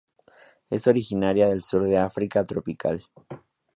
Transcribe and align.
Es 0.71 0.87
originaria 0.87 1.47
del 1.47 1.61
sur 1.61 1.83
de 1.87 1.99
África 1.99 2.43
tropical. 2.47 3.05